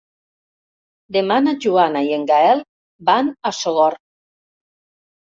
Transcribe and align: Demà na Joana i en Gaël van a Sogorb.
Demà 1.17 1.37
na 1.49 1.53
Joana 1.67 2.03
i 2.09 2.11
en 2.19 2.25
Gaël 2.33 2.65
van 3.13 3.33
a 3.51 3.55
Sogorb. 3.63 4.05